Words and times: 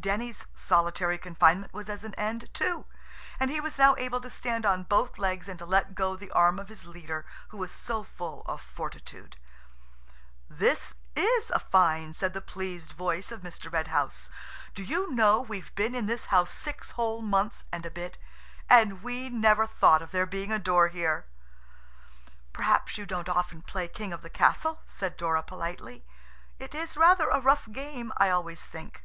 Denny's 0.00 0.46
solitary 0.54 1.18
confinement 1.18 1.72
was 1.72 1.88
at 1.88 2.02
an 2.02 2.14
end, 2.14 2.52
too–and 2.54 3.50
he 3.50 3.60
was 3.60 3.78
now 3.78 3.94
able 3.96 4.20
to 4.20 4.30
stand 4.30 4.64
on 4.64 4.84
both 4.84 5.18
legs 5.18 5.48
and 5.48 5.58
to 5.58 5.66
let 5.66 5.94
go 5.94 6.16
the 6.16 6.30
arm 6.32 6.58
of 6.58 6.68
his 6.68 6.84
leader 6.86 7.26
who 7.48 7.58
was 7.58 7.70
so 7.72 8.02
full 8.02 8.42
of 8.46 8.60
fortitude. 8.60 9.36
"This 10.48 10.94
is 11.14 11.50
a 11.50 11.58
find," 11.58 12.14
said 12.16 12.32
the 12.32 12.40
pleased 12.40 12.92
voice 12.92 13.30
of 13.30 13.42
Mr. 13.42 13.70
Red 13.72 13.88
House 13.88 14.30
"Do 14.74 14.82
you 14.82 15.12
know, 15.12 15.40
we've 15.40 15.74
been 15.74 15.94
in 15.94 16.06
this 16.06 16.26
house 16.26 16.52
six 16.54 16.92
whole 16.92 17.20
months 17.22 17.64
and 17.72 17.84
a 17.84 17.90
bit, 17.90 18.18
and 18.70 19.02
we 19.02 19.28
never 19.28 19.66
thought 19.66 20.02
of 20.02 20.10
there 20.10 20.26
being 20.26 20.50
a 20.52 20.58
door 20.58 20.88
here." 20.88 21.26
"Perhaps 22.52 22.98
you 22.98 23.04
don't 23.06 23.28
often 23.28 23.62
play 23.62 23.86
'King 23.88 24.12
of 24.12 24.22
the 24.22 24.30
Castle,'" 24.30 24.80
said 24.86 25.16
Dora 25.16 25.42
politely; 25.42 26.04
"it 26.58 26.74
is 26.74 26.96
rather 26.96 27.28
a 27.28 27.40
rough 27.40 27.68
game, 27.70 28.12
I 28.16 28.30
always 28.30 28.64
think." 28.64 29.04